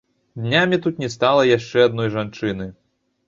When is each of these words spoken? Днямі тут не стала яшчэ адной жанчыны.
Днямі 0.43 0.77
тут 0.85 1.01
не 1.03 1.09
стала 1.17 1.45
яшчэ 1.49 1.85
адной 1.89 2.09
жанчыны. 2.17 2.69